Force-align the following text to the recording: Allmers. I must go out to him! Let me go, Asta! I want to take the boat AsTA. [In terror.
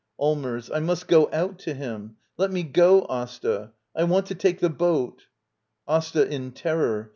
Allmers. 0.19 0.71
I 0.71 0.79
must 0.79 1.07
go 1.07 1.29
out 1.31 1.59
to 1.59 1.75
him! 1.75 2.15
Let 2.35 2.51
me 2.51 2.63
go, 2.63 3.05
Asta! 3.07 3.71
I 3.95 4.03
want 4.05 4.25
to 4.25 4.33
take 4.33 4.59
the 4.59 4.67
boat 4.71 5.27
AsTA. 5.87 6.27
[In 6.27 6.53
terror. 6.53 7.09